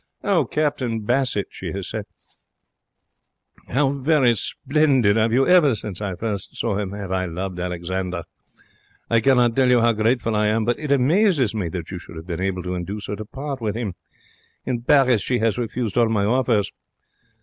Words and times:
'Oh, 0.23 0.45
Captain 0.45 1.01
Bassett,' 1.01 1.49
she 1.51 1.71
has 1.73 1.87
said, 1.87 2.05
'how 3.67 3.89
very 3.91 4.33
splendid 4.33 5.15
of 5.15 5.31
you! 5.31 5.47
Ever 5.47 5.75
since 5.75 6.01
I 6.01 6.15
first 6.15 6.57
saw 6.57 6.75
him 6.79 6.91
have 6.93 7.11
I 7.11 7.25
loved 7.25 7.59
Alexander. 7.59 8.23
I 9.11 9.19
cannot 9.21 9.55
tell 9.55 9.69
you 9.69 9.79
how 9.81 9.93
grateful 9.93 10.35
I 10.35 10.47
am. 10.47 10.65
But 10.65 10.79
it 10.79 10.91
amazes 10.91 11.53
me 11.53 11.69
that 11.69 11.91
you 11.91 11.99
should 11.99 12.15
have 12.15 12.25
been 12.25 12.41
able 12.41 12.63
to 12.63 12.73
induce 12.73 13.05
her 13.05 13.15
to 13.15 13.25
part 13.25 13.61
with 13.61 13.77
'im. 13.77 13.93
In 14.65 14.81
Paris 14.81 15.21
she 15.21 15.37
has 15.37 15.59
refused 15.59 15.95
all 15.95 16.09
my 16.09 16.25
offers.' 16.25 16.71